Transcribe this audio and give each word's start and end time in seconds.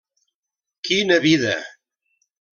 Quina 0.89 1.19
vida! 1.27 1.53